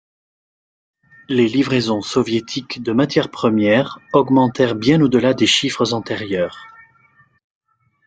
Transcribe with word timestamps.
Les 1.29 1.47
livraisons 1.47 2.01
soviétiques 2.01 2.81
de 2.81 2.91
matières 2.91 3.29
premières 3.29 3.99
augmentèrent 4.13 4.73
bien 4.73 4.99
au-delà 4.99 5.35
des 5.35 5.45
chiffres 5.45 5.93
antérieurs. 5.93 6.57